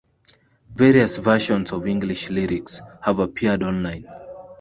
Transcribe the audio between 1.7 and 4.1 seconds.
of English lyrics have appeared online.